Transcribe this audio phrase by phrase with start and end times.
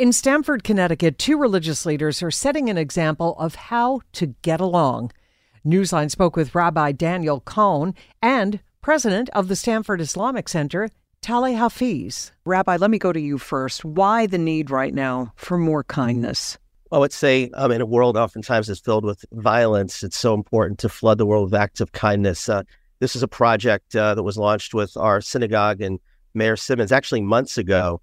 [0.00, 5.12] In Stamford, Connecticut, two religious leaders are setting an example of how to get along.
[5.62, 10.88] Newsline spoke with Rabbi Daniel Cohen and president of the Stamford Islamic Center,
[11.20, 12.32] Talay Hafiz.
[12.46, 13.84] Rabbi, let me go to you first.
[13.84, 16.56] Why the need right now for more kindness?
[16.90, 20.78] I would say um, in a world oftentimes that's filled with violence, it's so important
[20.78, 22.48] to flood the world with acts of kindness.
[22.48, 22.62] Uh,
[23.00, 26.00] this is a project uh, that was launched with our synagogue and
[26.32, 28.00] Mayor Simmons actually months ago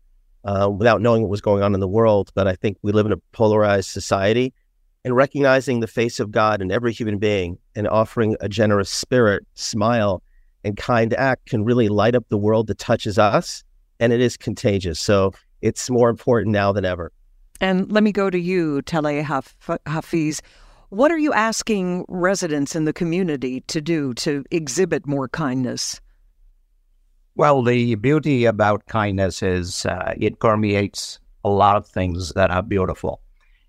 [0.47, 2.31] uh, without knowing what was going on in the world.
[2.33, 4.53] But I think we live in a polarized society
[5.03, 9.45] and recognizing the face of God in every human being and offering a generous spirit,
[9.53, 10.23] smile,
[10.63, 13.63] and kind act can really light up the world that touches us.
[13.99, 14.99] And it is contagious.
[14.99, 17.11] So it's more important now than ever.
[17.59, 19.23] And let me go to you, Talay
[19.85, 20.41] Hafiz.
[20.89, 25.99] What are you asking residents in the community to do to exhibit more kindness?
[27.37, 32.63] Well, the beauty about kindness is uh, it permeates a lot of things that are
[32.63, 33.21] beautiful,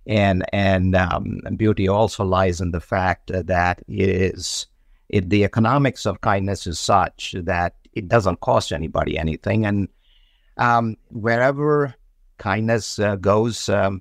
[0.06, 4.68] and and um, beauty also lies in the fact that it is
[5.10, 9.88] it, the economics of kindness is such that it doesn't cost anybody anything, and
[10.56, 11.94] um, wherever
[12.38, 14.00] kindness uh, goes, um,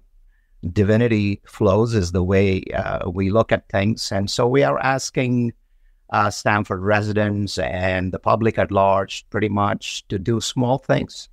[0.71, 5.51] divinity flows is the way uh, we look at things, and so we are asking
[6.09, 11.29] uh, Stamford residents and the public at large pretty much to do small things,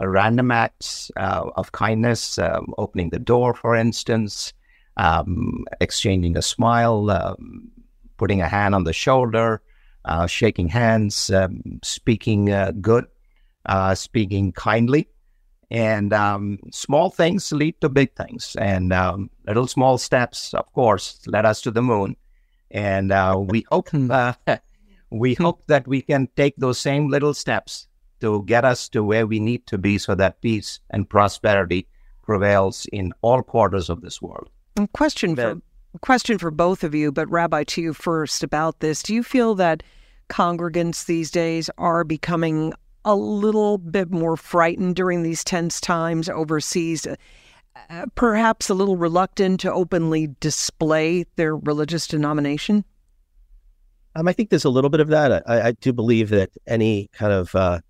[0.00, 4.52] uh, random acts uh, of kindness, um, opening the door, for instance,
[4.96, 7.70] um, exchanging a smile, um,
[8.18, 9.62] putting a hand on the shoulder,
[10.04, 13.06] uh, shaking hands, um, speaking uh, good,
[13.66, 15.08] uh, speaking kindly.
[15.72, 18.92] And um, small things lead to big things, and
[19.46, 22.16] little small steps, of course, led us to the moon
[22.70, 24.34] and uh, we hope uh,
[25.10, 27.88] we hope that we can take those same little steps
[28.20, 31.88] to get us to where we need to be, so that peace and prosperity
[32.22, 34.48] prevails in all quarters of this world.
[34.92, 35.60] Question for
[36.00, 39.02] question for both of you, but Rabbi, to you first about this.
[39.02, 39.82] Do you feel that
[40.28, 42.72] congregants these days are becoming
[43.04, 47.06] a little bit more frightened during these tense times overseas?
[47.76, 52.84] Uh, perhaps a little reluctant to openly display their religious denomination?
[54.16, 55.48] Um, I think there's a little bit of that.
[55.48, 57.80] I, I do believe that any kind of uh,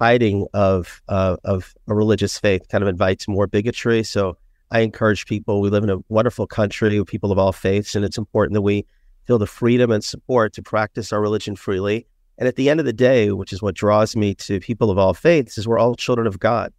[0.00, 4.02] hiding of uh, of a religious faith kind of invites more bigotry.
[4.02, 4.38] So
[4.70, 5.60] I encourage people.
[5.60, 8.62] We live in a wonderful country with people of all faiths, and it's important that
[8.62, 8.86] we
[9.24, 12.06] feel the freedom and support to practice our religion freely.
[12.38, 14.96] And at the end of the day, which is what draws me to people of
[14.96, 16.72] all faiths, is we're all children of God.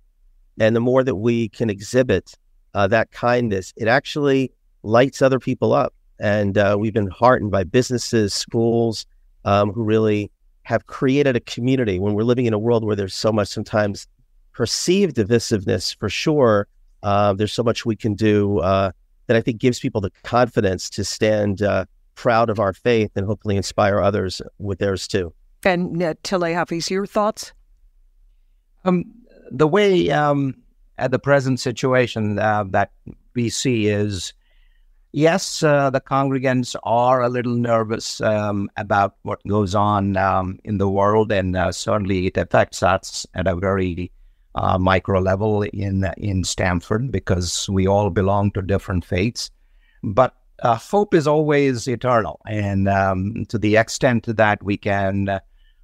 [0.60, 2.34] And the more that we can exhibit
[2.74, 4.52] uh, that kindness, it actually
[4.84, 5.94] lights other people up.
[6.20, 9.06] And uh, we've been heartened by businesses, schools
[9.46, 10.32] um, who really
[10.64, 14.08] have created a community when we're living in a world where there's so much sometimes
[14.52, 16.68] perceived divisiveness for sure.
[17.02, 18.92] Uh, there's so much we can do uh,
[19.28, 21.86] that I think gives people the confidence to stand uh,
[22.16, 25.34] proud of our faith and hopefully inspire others with theirs too.
[25.64, 27.54] And uh, Talay Hafiz, your thoughts?
[28.86, 29.06] Um,
[29.52, 30.56] the way um,
[30.98, 32.92] at the present situation uh, that
[33.36, 34.34] we see is
[35.12, 40.78] yes, uh, the congregants are a little nervous um, about what goes on um, in
[40.78, 44.12] the world, and uh, certainly it affects us at a very
[44.56, 49.50] uh, micro level in in Stamford because we all belong to different faiths.
[50.04, 55.40] But uh, hope is always eternal, and um, to the extent that we can uh,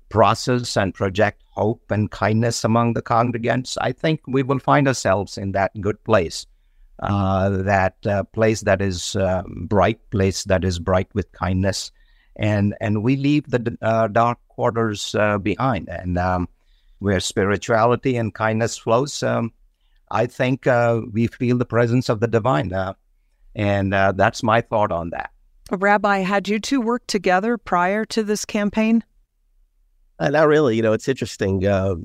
[0.09, 5.37] process and project hope and kindness among the congregants, I think we will find ourselves
[5.37, 6.45] in that good place,
[6.99, 11.91] uh, that uh, place that is uh, bright, place that is bright with kindness,
[12.35, 16.47] and and we leave the uh, dark quarters uh, behind, and um,
[16.99, 19.23] where spirituality and kindness flows.
[19.23, 19.51] Um,
[20.09, 22.71] I think uh, we feel the presence of the divine.
[23.55, 25.31] And that's my thought on that.
[25.69, 29.03] Rabbi, had you two worked together prior to this campaign?
[30.19, 30.75] Uh, not really.
[30.75, 31.65] You know, it's interesting.
[31.65, 31.95] Uh,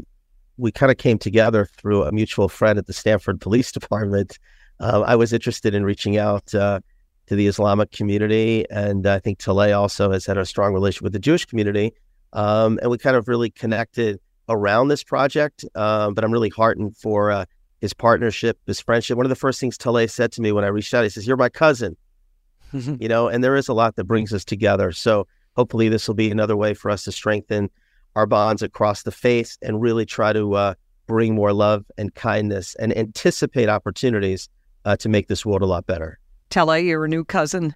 [0.58, 4.38] we kind of came together through a mutual friend at the Stamford Police Department.
[4.80, 6.80] Uh, I was interested in reaching out uh,
[7.26, 11.12] to the Islamic community, and I think Talay also has had a strong relationship with
[11.12, 11.92] the Jewish community.
[12.32, 14.18] Um, and we kind of really connected
[14.48, 15.64] around this project.
[15.74, 17.44] Um, but I'm really heartened for uh,
[17.80, 19.16] his partnership, his friendship.
[19.16, 21.26] One of the first things Talay said to me when I reached out, he says,
[21.26, 21.96] "You're my cousin."
[22.72, 24.92] you know, and there is a lot that brings us together.
[24.92, 25.26] So
[25.56, 27.70] hopefully, this will be another way for us to strengthen
[28.16, 30.74] our bonds across the face and really try to uh,
[31.06, 34.48] bring more love and kindness and anticipate opportunities
[34.84, 36.18] uh, to make this world a lot better.
[36.50, 37.74] Talay, you're a new cousin.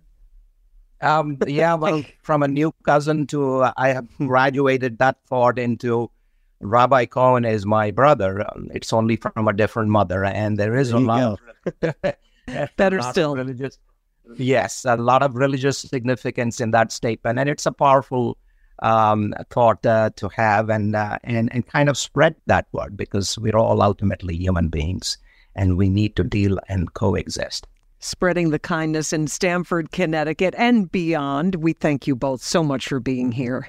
[1.01, 6.11] Um, yeah, well, from a new cousin to uh, I have graduated that thought into
[6.61, 8.41] Rabbi Cohen is my brother.
[8.41, 11.41] Um, it's only from a different mother, and there is There a lot.
[12.77, 13.37] Better lot still.
[13.37, 13.79] religious.
[14.37, 18.37] Yes, a lot of religious significance in that statement, and it's a powerful
[18.81, 23.39] um, thought uh, to have, and uh, and and kind of spread that word because
[23.39, 25.19] we're all ultimately human beings,
[25.55, 27.67] and we need to deal and coexist.
[27.99, 31.57] Spreading the kindness in Stamford, Connecticut, and beyond.
[31.57, 33.69] We thank you both so much for being here.